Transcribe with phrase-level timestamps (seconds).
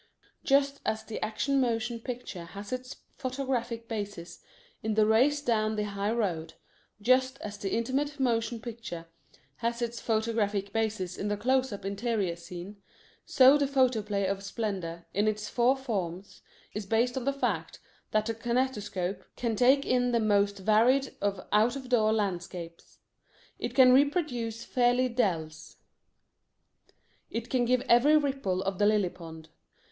[0.43, 4.41] Just as the Action Motion Picture has its photographic basis
[4.81, 6.55] in the race down the high road,
[6.99, 9.05] just as the Intimate Motion Picture
[9.57, 12.81] has its photographic basis in the close up interior scene,
[13.25, 16.41] so the Photoplay of Splendor, in its four forms,
[16.73, 17.79] is based on the fact
[18.09, 22.97] that the kinetoscope can take in the most varied of out of door landscapes.
[23.59, 25.75] It can reproduce fairy dells.
[27.29, 29.49] It can give every ripple of the lily pond.